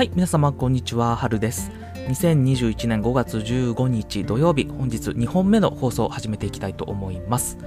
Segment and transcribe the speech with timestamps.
[0.00, 1.70] はい、皆様こんにちは、はるです。
[2.08, 7.58] 2021年5月15日土曜日、本日2本目の放送を始めていきたいと思います。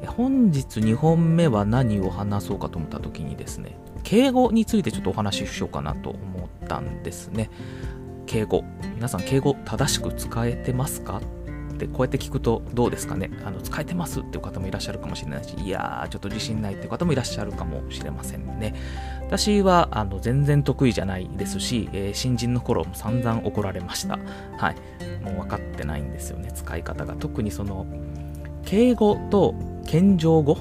[0.00, 7.50] え本日2本目は何を話そうかと思った時にですね、敬語についてちょっとお話ししようかなと思ったんですね。
[8.26, 8.62] 敬語。
[8.94, 11.20] 皆さん敬語正しく使えてますか？
[11.74, 13.30] ってこうやって聞くとどうですかね？
[13.44, 18.74] あの使えてますっていう方もいらっしゃるかもしれないしいやーちょっと自信ないっていう方もいらっしゃるかもしれませんね。
[19.26, 24.18] 私はあの全然得意じゃないですし、えー新人の頃も散々怒られました。
[24.56, 24.76] はい。
[25.22, 27.14] もう分かってないんですよね使い方が。
[27.14, 27.86] 特にその
[28.64, 29.54] 敬語と
[29.86, 30.56] 謙譲語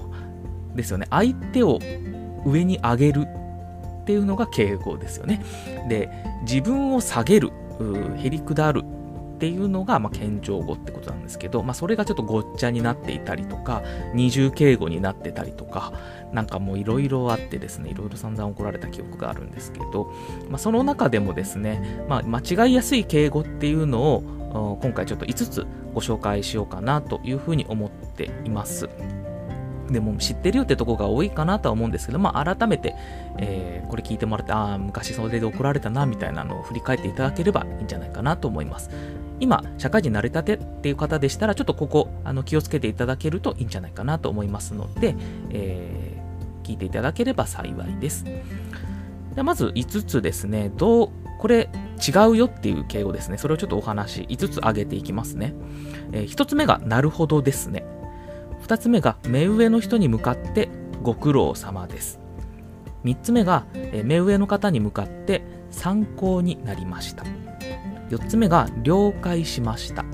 [0.75, 1.07] ですよね。
[1.09, 1.79] 相手を
[2.45, 3.27] 上に上げる
[4.01, 5.43] っていうのが敬語ですよね。
[5.87, 6.09] で
[6.43, 7.51] 自分を下げる
[8.17, 8.83] へりくだる
[9.43, 13.83] っていうのが、まあ、謙譲語ってことなんですけど、まあ、それがちょっとごっちゃになっていたりとか
[14.13, 15.91] 二重敬語になってたりとか
[16.31, 20.13] なんかもういろいろあってですねいろいろ散々怒られた記憶があるんですけど、
[20.47, 28.87] まあ、その中でもですね、まあ、間違いやすい敬語っていうのを今回ちょっと5つご紹介しようかなというふうに思っています。
[29.89, 32.95] でも知ってるよってとこが多いかなとは思うんですけど、まあ、改めて、
[33.37, 38.89] えーこれ聞いてもらって、ああ、昔それで怒られたなみたいなのを振り返っていただければいいんじゃないかなと思います。
[39.43, 45.15] 今、社会人慣れたてっていう方でしたら、ちょっとここあの気をつけていただけるといいんじゃないかなと思いますので、
[45.51, 46.23] えー
[46.63, 48.25] 聞いていただければ幸いです。
[49.35, 53.37] でまず5つですね、どう、これ違うよっていう敬語ですね。
[53.37, 55.53] それをちょっとお話5つ挙げていきますね。
[56.11, 57.83] え1つ目が、なるほどですね。
[58.65, 60.69] 2つ目が、目上の人に向かって
[61.01, 62.19] ご苦労様です。
[63.03, 67.23] 3つ目が、え目上の方に向かって参考になりました。
[68.15, 70.05] 4つ目が、了解しました。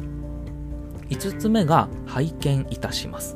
[1.10, 3.36] 5つ目が、拝見いたします。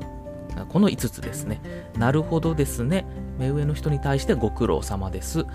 [0.69, 1.61] この5つですね。
[1.97, 3.05] なるほどですね。
[3.37, 5.45] 目上の人に対してご苦労様です。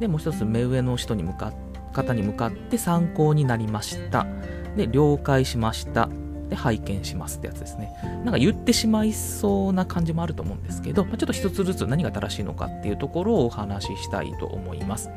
[0.00, 1.52] で、もう一つ、目上の人に向か
[1.92, 4.26] 方に向かって参考になりました。
[4.76, 6.08] で、了解しました。
[6.52, 7.94] で、拝見しますってやつですね。
[8.24, 15.10] なんか言ってしまいそうな感じもあると思うんですけど、まあちょっと一つずつ何が正しいのかっていうところをお話ししたいと思います。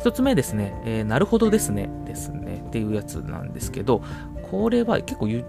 [0.00, 4.02] 一つ目ですね、えーなるほどですね、ですね、っていうやつなんですけど、
[4.50, 5.44] これは結構言っ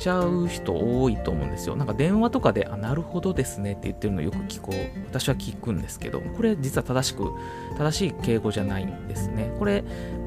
[0.00, 1.76] ちゃう人多いと思うんですよ。
[1.76, 4.98] なんか電話とかで、あ、なるほどですねって言ってるのよく聞こう。
[5.08, 7.30] 私は聞くんですけど、これ実は正しく、
[7.78, 9.54] 正しい敬語じゃないんですね。
[9.60, 9.84] これ、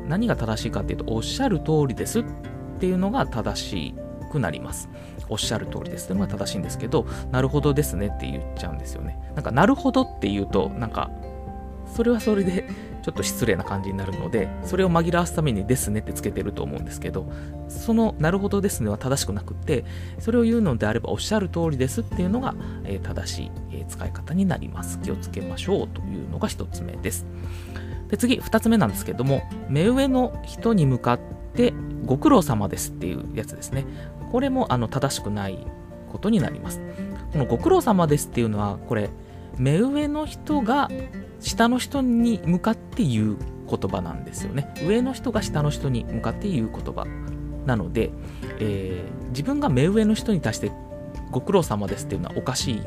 [0.07, 2.23] 何が正しいかっていうと、おっしゃる通りですっ
[2.79, 3.95] ていうのが正しい
[4.35, 4.90] くなります。
[5.29, 9.19] おっしゃる通りですっていうのが正しいんですけど、なるほどですねって言っちゃうんですよね。
[9.35, 11.09] なんか、なるほどって言うと、なんか、
[11.96, 12.68] それはそれで
[13.03, 17.31] ちょっと失礼な感じになるので、それを紛らわすためにですねってつけてると思うんですけど、
[17.69, 19.85] そのなるほどですねは正しくなくって、
[20.19, 25.00] それを言うのであればおっしゃる通りですっていうのが、え正しい、え使い方になります。
[25.00, 27.25] 気をつけましょうというのが一つ目です。
[28.09, 31.19] で次、二つ目なんですけども、目上の人に向かっ
[31.53, 31.73] て
[32.06, 33.85] ご苦労様ですっていうやつですね。
[34.31, 35.65] これもあの正しくない
[36.11, 36.81] ことになります。
[37.31, 39.09] このご苦労様ですっていうのは、これ、
[39.57, 40.89] 目上の人が
[41.39, 43.37] 下の人に向かって言う
[43.69, 44.73] 言葉なんですよね。
[44.85, 47.05] 上の人が下の人に向かって言う言葉
[47.65, 48.11] なので、
[48.59, 50.71] えー自分が目上の人に対して
[51.29, 52.81] ご苦労様ですっていうのはおかし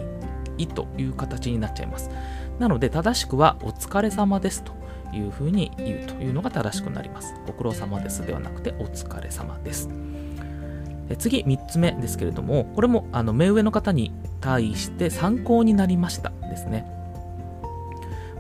[0.57, 2.11] いという形になっちゃいます。
[2.59, 4.73] なので正しくはお疲れ様ですと
[5.13, 7.35] いうふうに言うというのが正しくなります。
[7.47, 9.91] ご苦労様ですではなくてお疲れ様です。
[11.09, 16.99] え次3つ目ですけれども、これもあの目上の方に対して参考になりましたですね。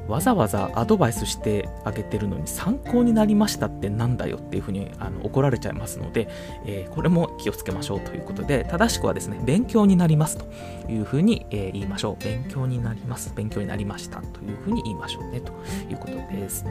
[0.08, 6.28] わざわざアドバイスしてあげてるのに参考になりましたってなんだよっていうふうにあの怒られちゃいますので、
[6.64, 10.46] えーこれも気をつけましょうということで、正しくはですね、勉強になりますと
[10.90, 12.24] いうふうに、えー言いましょう。
[12.24, 13.32] 勉強になります。
[13.36, 15.52] 勉強になりましたというふうに言いましょうねと
[15.90, 16.64] いうことです。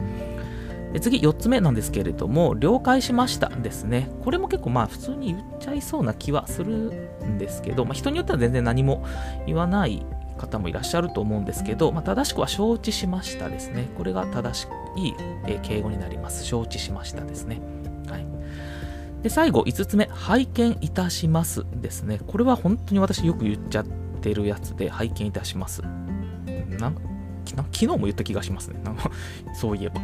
[0.92, 4.10] で次、4つ目なんですけれども、了解しましたですね。
[4.24, 6.72] これも結構まあ普通に言っちゃいそうな気はする
[7.24, 9.04] んですけど、まあ、人によっては全然何も
[9.46, 10.04] 言わない
[10.38, 13.88] 方もいらっしゃると思うんですけど、まあ、正しくは承知しましたですね。
[13.98, 15.12] これが正しい、
[15.46, 16.44] え敬語になります。
[16.44, 17.60] 承知しましたですね。
[18.08, 18.26] はい。
[19.22, 22.20] で、最後、5つ目、拝見いたしますですね。
[22.26, 23.84] これは本当に私よく言っちゃっ
[24.22, 25.82] てるやつで、拝見いたします。
[27.56, 28.80] 昨日も言った気がしますね。
[29.54, 30.00] そういえば。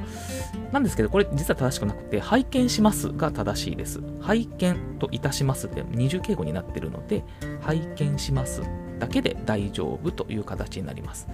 [0.73, 4.01] なんですけど、これ実は正しくなくて、拝見しますが正しいです。
[4.21, 7.25] 拝見といたしますって二重敬語になってるので、
[7.61, 8.63] 拝見します
[8.99, 11.29] だけで大丈夫という形になります。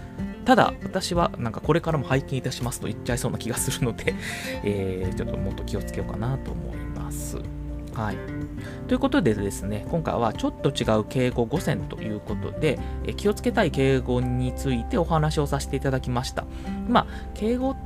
[0.45, 4.15] ただ、私はなんかこれからも拝見いたしますと言っちゃいそうな気がするので、
[4.65, 7.39] えーちょっともっと気をつけようかなと思います。
[7.95, 8.17] はい。
[8.89, 16.45] ということでですね、今回はちょっと違う敬語5選ということで、え気をつけたい敬語についてお話をさせていただきました。
[16.89, 17.77] まあ、敬語、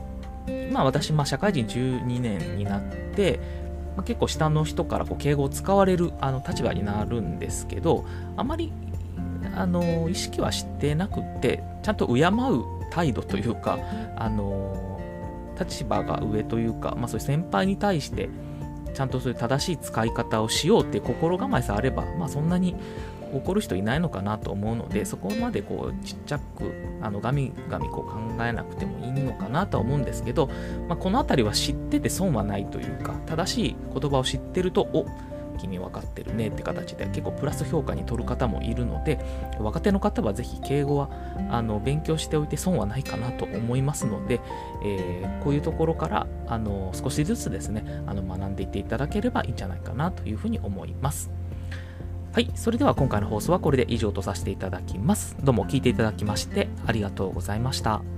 [0.46, 2.82] 今私、まあ、社会人12年になっ
[3.14, 3.40] て、
[3.96, 8.04] まあ、結構下の人からこう敬語を使われるあの立場になるんですけど
[8.36, 8.72] あまり
[9.54, 12.30] あの意識はしてなくてちゃんと敬う
[12.90, 13.78] 態度というか
[14.16, 15.00] あの
[15.58, 18.28] 立場が上というか、まあ、そういう先輩に対して
[18.94, 22.76] ちゃんとそういう正しい使い方をしようって心構えさえあれば、まあ、そんなに
[23.34, 30.48] 怒る人いないのかなと思うのでそこまでこうちっちゃくあのガミガミこう考えなくてもいいのかなとは思うんですけど、
[30.88, 35.04] まあ、この辺りは知ってて損はないというか正しい言葉を知ってるとおっ
[35.54, 39.18] 君分かってるねって形で結構プラス評価に取る方もいるので
[39.58, 41.10] 若手の方はぜひ敬語は
[41.50, 44.40] あの勉強しておいて損はないかなと思いますので、
[44.84, 51.30] えー、こういうところからあの少しずつですねあの学んでいっていただければいいんじゃないかなというふうに思います。
[52.32, 55.36] はい、それでは今回の放送はこれで以上とさせていただきます。
[55.44, 58.13] どうも聞いていただきましてありがとうございました。